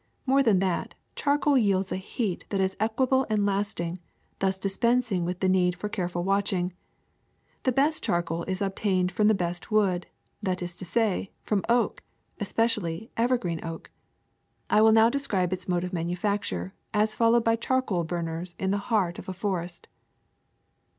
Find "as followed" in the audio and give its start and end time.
16.95-17.43